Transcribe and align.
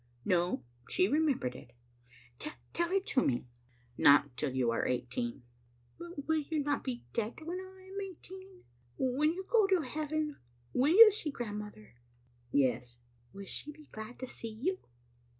"No, 0.25 0.63
she 0.89 1.07
remembered 1.07 1.53
it" 1.53 1.73
"Tell 2.73 2.89
it 2.91 3.05
to 3.05 3.21
me."" 3.23 3.45
Not 3.99 4.35
till 4.35 4.49
you 4.51 4.71
are 4.71 4.87
eighteen." 4.87 5.43
"But 5.99 6.27
will 6.27 6.39
you 6.41 6.57
not 6.59 6.83
be 6.83 7.03
dead 7.13 7.39
when 7.43 7.59
I 7.59 7.87
am 7.93 8.01
eighteen? 8.01 8.63
When 8.97 9.31
you 9.31 9.45
go 9.47 9.67
to 9.67 9.81
Heaven, 9.81 10.37
will 10.73 10.91
you 10.93 11.11
see 11.11 11.29
grandmother?" 11.29 11.93
"Yes,"" 12.51 12.97
Will 13.31 13.45
she 13.45 13.71
be 13.71 13.89
glad 13.91 14.17
to 14.17 14.27
see 14.27 14.49
you?" 14.59 14.79